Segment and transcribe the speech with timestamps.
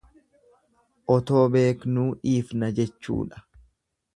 [1.17, 3.47] Otoo beeknuu dhiifna jechuudha.